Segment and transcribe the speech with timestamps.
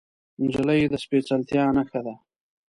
[0.41, 2.15] نجلۍ د سپیڅلتیا نښه ده.